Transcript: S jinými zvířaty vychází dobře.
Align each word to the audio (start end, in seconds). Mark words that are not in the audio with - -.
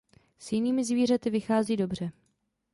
S 0.39 0.51
jinými 0.51 0.83
zvířaty 0.85 1.29
vychází 1.29 1.77
dobře. 1.77 2.11